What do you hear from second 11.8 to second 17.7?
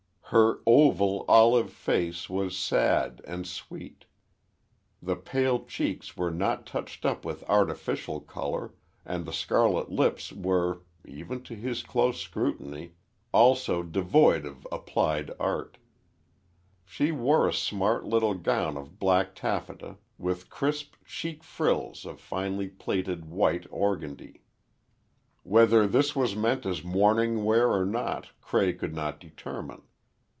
close scrutiny, also devoid of applied art. She wore a